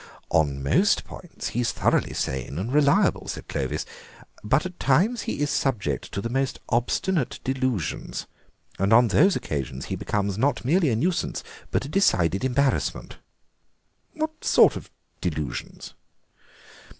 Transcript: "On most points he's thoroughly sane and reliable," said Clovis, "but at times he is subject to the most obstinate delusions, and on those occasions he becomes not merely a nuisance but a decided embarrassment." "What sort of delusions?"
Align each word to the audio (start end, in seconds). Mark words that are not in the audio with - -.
"On 0.31 0.63
most 0.63 1.03
points 1.05 1.49
he's 1.49 1.71
thoroughly 1.71 2.13
sane 2.15 2.57
and 2.57 2.73
reliable," 2.73 3.27
said 3.27 3.47
Clovis, 3.47 3.85
"but 4.43 4.65
at 4.65 4.79
times 4.79 5.21
he 5.29 5.41
is 5.41 5.51
subject 5.51 6.11
to 6.11 6.21
the 6.21 6.27
most 6.27 6.59
obstinate 6.69 7.39
delusions, 7.43 8.25
and 8.79 8.93
on 8.93 9.09
those 9.09 9.35
occasions 9.35 9.85
he 9.93 9.95
becomes 9.95 10.39
not 10.39 10.65
merely 10.65 10.89
a 10.89 10.95
nuisance 10.95 11.43
but 11.69 11.85
a 11.85 11.87
decided 11.87 12.43
embarrassment." 12.43 13.17
"What 14.15 14.43
sort 14.43 14.75
of 14.75 14.89
delusions?" 15.21 15.93